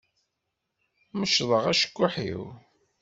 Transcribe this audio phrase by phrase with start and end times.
[1.19, 2.43] Mecḍeɣ acekkuḥ-iw.